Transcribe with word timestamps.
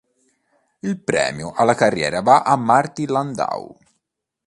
Il 0.79 0.99
premio 0.99 1.51
alla 1.51 1.75
carriera 1.75 2.23
va 2.23 2.41
a 2.41 2.55
Martin 2.55 3.11
Landau. 3.11 3.77